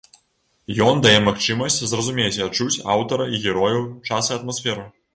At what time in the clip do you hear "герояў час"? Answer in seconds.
3.47-4.23